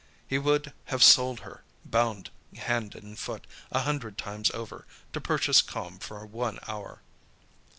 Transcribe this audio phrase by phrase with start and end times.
[0.25, 5.61] He would have sold her, bound hand and foot, a hundred times over, to purchase
[5.61, 7.03] calm for one hour.